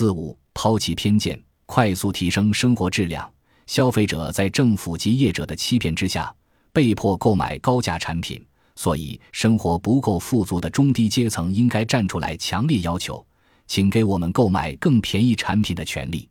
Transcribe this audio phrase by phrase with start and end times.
[0.00, 3.30] 四五，抛弃偏见，快速提升生活质量。
[3.66, 6.34] 消费者在政府及业者的欺骗之下，
[6.72, 8.42] 被迫购买高价产品，
[8.76, 13.22] 所以生活不够富足的中低阶层应该站出来，强烈要求，
[13.66, 16.26] 请给我们购买更便宜产品的权利。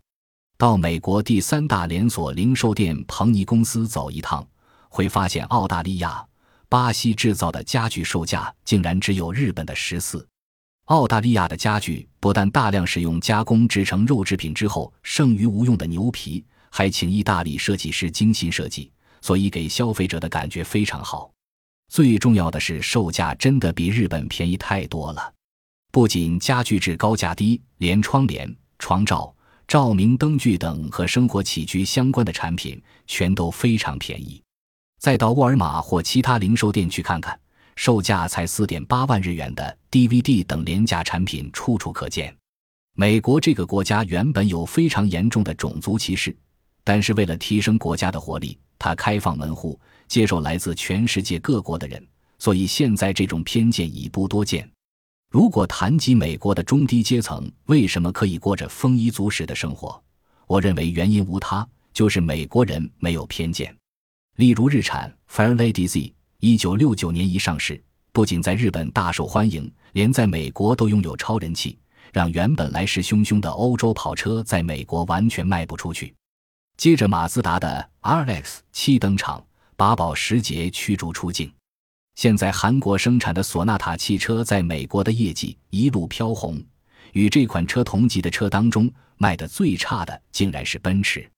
[0.58, 4.44] 到美国第三大连锁零售店彭尼公司走一趟，
[4.90, 6.26] 会发现澳大利亚、
[6.68, 10.28] 巴西制造的家具售价竟然只有日本的十四。
[10.90, 18.92] 澳大利亚的家具不但大量使用加工制成肉制品之后剩余无用的牛皮，还请意大利设计师精心设计，
[19.22, 21.32] 所以给消费者的感觉非常好。
[21.90, 25.32] 最重要的是，售价真的比日本便宜太多了。
[25.92, 29.32] 不仅家具质高价低，连窗帘、床罩。
[29.68, 34.42] 照明灯具等和生活起居相关的产品全都非常便宜，
[35.00, 37.40] 再到沃尔玛或其他零售店去看看，
[37.80, 42.36] 售价才四点八万日元的 DVD 等廉价产品处处可见。
[42.94, 46.36] 美国这个国家原本有非常严重的种族歧视，
[46.84, 52.06] 但是为了提升国家的活力，它开放门户，接受来自全世界各国的人，
[52.38, 54.70] 所以现在这种偏见已不多见。
[55.32, 60.04] 如果谈及美国的中低阶层为什么可以过着丰衣足食的生活，
[60.48, 63.74] 我认为原因无他，就是美国人没有偏见。
[64.36, 67.82] 例如，日产 Fairlady Z，一九六九年一上市，
[68.14, 71.78] 不仅在日本大受欢迎，连在美国都拥有超人气，
[72.14, 76.16] 让原本来势汹汹的欧洲跑车在美国完全卖不出去。
[76.78, 81.52] 接着，马自达的 RX 七登场，把保时捷驱逐出境。
[82.16, 86.64] 现在韩国生产的索纳塔汽车在美国的业绩一路飘红，
[87.12, 91.30] 与这款车同级的车当中卖的最差的竟然是奔驰。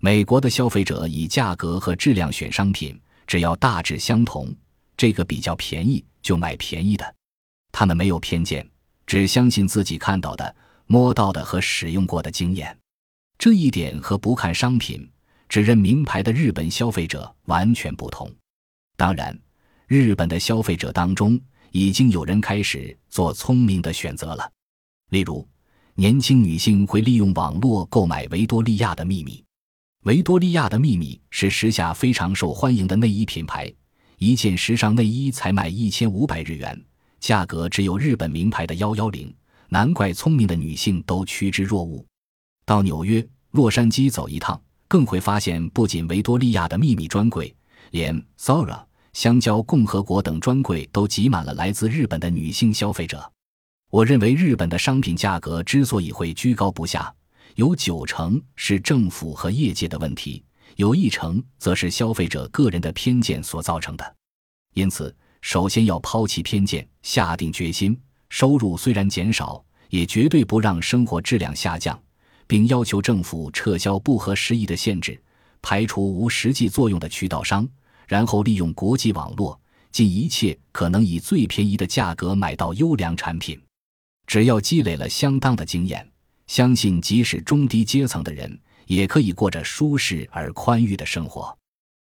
[0.00, 4.52] 美国的消费者以价格和质量选商品，只要大致相同，
[4.96, 7.14] 这个比较便宜就买便宜的。
[7.70, 8.68] 他们没有偏见，
[9.06, 10.52] 只相信自己看到的、
[10.86, 12.76] 摸到的和使用过的经验。
[13.38, 15.08] 这一点和不看商品、
[15.48, 18.28] 只认名牌的日本消费者完全不同。
[18.96, 19.38] 当然。
[19.86, 21.40] 日本的消费者当中，
[21.70, 24.50] 已经有人开始做聪明的选择了。
[25.10, 25.48] 例如，
[25.94, 29.44] 年轻女性会利用网络购买维多利亚的秘密。
[30.04, 33.70] 维多利亚的秘密是时下非常受欢迎的内衣品牌，
[34.16, 36.82] 一件时尚内衣才卖一千五百日元，
[37.18, 39.30] 价格只有日本名牌的幺幺零。
[39.68, 42.02] 难怪聪明的女性都趋之若鹜。
[42.64, 47.54] 到纽约、洛杉矶走一趟，更会发现，不仅维多利亚的秘密专柜，
[47.90, 48.82] 连 Zara。
[49.12, 53.30] 香蕉共和国等专柜都挤满了来自日本的女性消费者。
[53.90, 57.12] 我认为日本的商品价格之所以会居高不下，
[57.60, 60.42] 有九成是政府和业界的问题，
[60.76, 64.16] 有一成则是消费者个人的偏见所造成的。
[64.72, 67.94] 因此，首先要抛弃偏见，下定决心，
[68.30, 72.02] 收入虽然减少，也绝对不让生活质量下降，
[72.46, 75.22] 并要求政府撤销不合时宜的限制，
[75.60, 77.68] 排除无实际作用的渠道商。
[78.08, 79.60] 然后利用国际网络，
[79.92, 83.60] 尽一切可能以最便宜的价格买到优良产品。
[84.26, 86.10] 只要积累了相当的经验，
[86.50, 91.56] 相信即使中低阶层的人也可以过着舒适而宽裕的生活。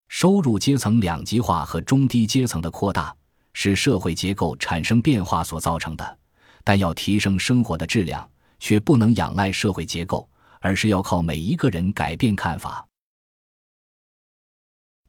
[0.08, 3.16] 收入阶层两极化和中低阶层的扩大
[3.54, 6.18] 是社会结构产生变化所造成的，
[6.62, 10.28] 但要提升生活的质量，却不能仰赖社会结构，
[10.60, 12.86] 而是要靠每一个人改变看法。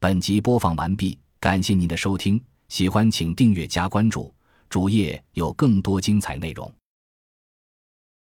[0.00, 4.34] 本集播放完毕，感谢您的收听，喜欢请订阅加关注，
[4.70, 6.72] 主页有更多精彩内容。